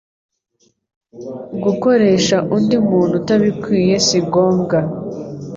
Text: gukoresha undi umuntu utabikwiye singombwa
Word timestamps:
gukoresha 1.63 2.37
undi 2.55 2.73
umuntu 2.83 3.13
utabikwiye 3.21 3.95
singombwa 4.07 4.77